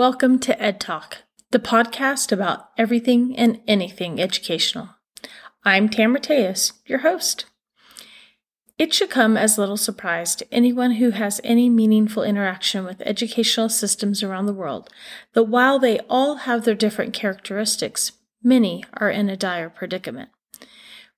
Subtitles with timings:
[0.00, 4.88] Welcome to Ed Talk, the podcast about everything and anything educational.
[5.62, 7.44] I'm Tamara Tejas, your host.
[8.78, 13.68] It should come as little surprise to anyone who has any meaningful interaction with educational
[13.68, 14.88] systems around the world
[15.34, 18.12] that while they all have their different characteristics,
[18.42, 20.30] many are in a dire predicament.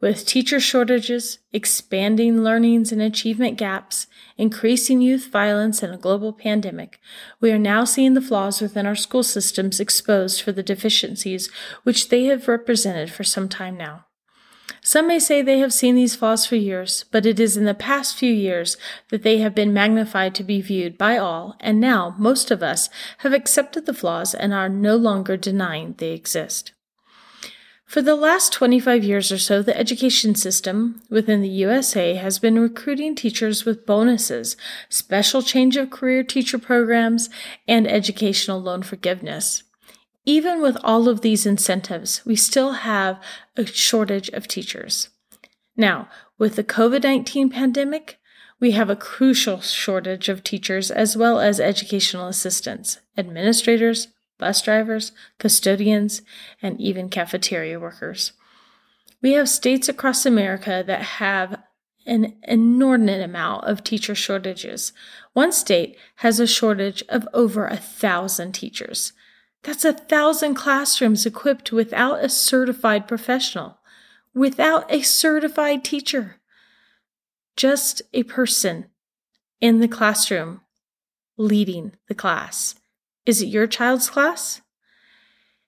[0.03, 6.99] With teacher shortages, expanding learnings and achievement gaps, increasing youth violence, and a global pandemic,
[7.41, 11.53] we are now seeing the flaws within our school systems exposed for the deficiencies
[11.85, 14.07] which they have represented for some time now.
[14.81, 17.73] Some may say they have seen these flaws for years, but it is in the
[17.73, 18.77] past few years
[19.11, 22.91] that they have been magnified to be viewed by all, and now most of us
[23.19, 26.73] have accepted the flaws and are no longer denying they exist.
[27.93, 32.59] For the last 25 years or so, the education system within the USA has been
[32.59, 34.57] recruiting teachers with bonuses,
[34.89, 37.29] special change of career teacher programs,
[37.69, 39.65] and educational loan forgiveness.
[40.25, 43.23] Even with all of these incentives, we still have
[43.59, 45.11] a shortage of teachers.
[45.77, 48.19] Now, with the COVID 19 pandemic,
[48.59, 54.09] we have a crucial shortage of teachers as well as educational assistants, administrators,
[54.43, 56.21] bus drivers, custodians,
[56.61, 58.33] and even cafeteria workers.
[59.23, 61.63] We have states across America that have
[62.07, 64.93] an inordinate amount of teacher shortages.
[65.33, 69.13] One state has a shortage of over a thousand teachers.
[69.63, 73.79] That's a thousand classrooms equipped without a certified professional,
[74.35, 76.41] without a certified teacher.
[77.57, 78.87] Just a person
[79.61, 80.63] in the classroom
[81.37, 82.75] leading the class.
[83.25, 84.61] Is it your child's class?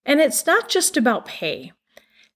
[0.05, 1.73] And it's not just about pay.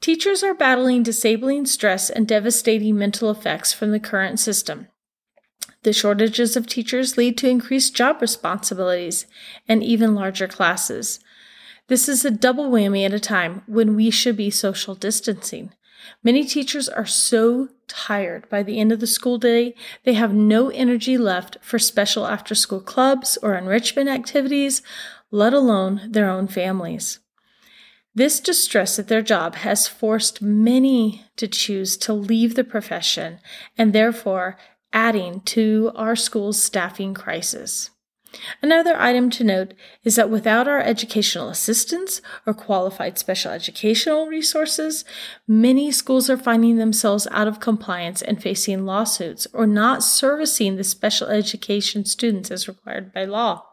[0.01, 4.87] Teachers are battling disabling stress and devastating mental effects from the current system.
[5.83, 9.27] The shortages of teachers lead to increased job responsibilities
[9.69, 11.21] and even larger classes.
[11.89, 15.73] This is a double whammy at a time when we should be social distancing.
[16.23, 20.69] Many teachers are so tired by the end of the school day, they have no
[20.71, 24.83] energy left for special after school clubs or enrichment activities,
[25.31, 27.21] let alone their own families.
[28.15, 33.39] This distress at their job has forced many to choose to leave the profession
[33.77, 34.57] and therefore
[34.93, 37.91] adding to our school's staffing crisis.
[38.61, 39.75] Another item to note
[40.05, 45.05] is that without our educational assistance or qualified special educational resources,
[45.47, 50.85] many schools are finding themselves out of compliance and facing lawsuits or not servicing the
[50.85, 53.65] special education students as required by law.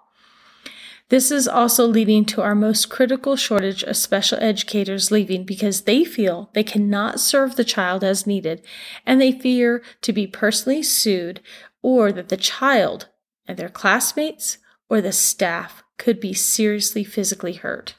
[1.09, 6.03] This is also leading to our most critical shortage of special educators leaving because they
[6.03, 8.65] feel they cannot serve the child as needed
[9.05, 11.41] and they fear to be personally sued
[11.83, 13.09] or that the child
[13.47, 14.57] and their classmates
[14.89, 17.95] or the staff could be seriously physically hurt.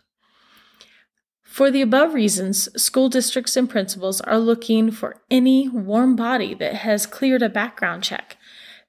[1.42, 6.74] For the above reasons, school districts and principals are looking for any warm body that
[6.74, 8.36] has cleared a background check.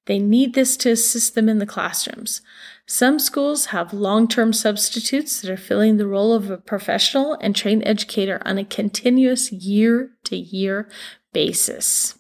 [0.06, 2.42] They need this to assist them in the classrooms.
[2.86, 7.56] Some schools have long term substitutes that are filling the role of a professional and
[7.56, 10.90] trained educator on a continuous year to year
[11.34, 12.16] basis.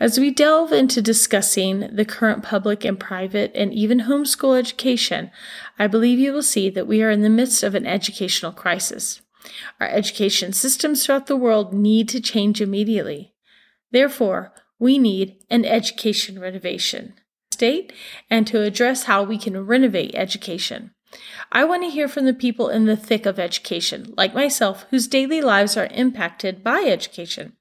[0.00, 5.30] As we delve into discussing the current public and private and even homeschool education,
[5.78, 9.20] I believe you will see that we are in the midst of an educational crisis.
[9.78, 13.34] Our education systems throughout the world need to change immediately.
[13.90, 17.14] Therefore, we need an education renovation
[17.52, 17.92] state
[18.30, 20.92] and to address how we can renovate education.
[21.52, 25.08] I want to hear from the people in the thick of education, like myself, whose
[25.08, 27.52] daily lives are impacted by education.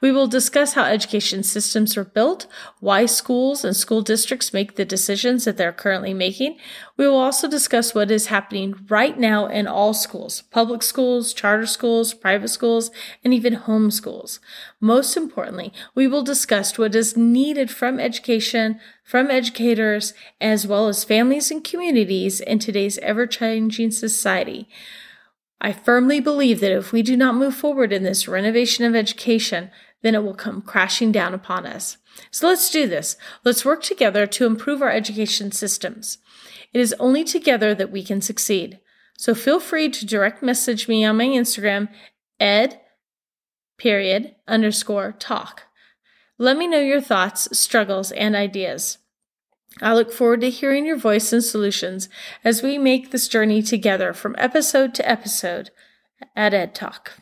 [0.00, 2.46] We will discuss how education systems are built,
[2.80, 6.58] why schools and school districts make the decisions that they're currently making.
[6.96, 11.66] We will also discuss what is happening right now in all schools public schools, charter
[11.66, 12.90] schools, private schools,
[13.24, 14.40] and even home schools.
[14.80, 21.04] Most importantly, we will discuss what is needed from education, from educators, as well as
[21.04, 24.68] families and communities in today's ever changing society.
[25.64, 29.70] I firmly believe that if we do not move forward in this renovation of education,
[30.02, 31.96] then it will come crashing down upon us.
[32.30, 33.16] So let's do this.
[33.46, 36.18] Let's work together to improve our education systems.
[36.74, 38.78] It is only together that we can succeed.
[39.16, 41.88] So feel free to direct message me on my Instagram,
[42.38, 42.78] ed
[43.78, 45.62] period underscore talk.
[46.36, 48.98] Let me know your thoughts, struggles, and ideas.
[49.82, 52.08] I look forward to hearing your voice and solutions
[52.44, 55.70] as we make this journey together from episode to episode
[56.36, 57.12] at Ed Talk.